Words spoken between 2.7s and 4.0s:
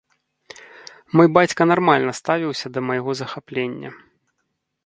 да майго захаплення.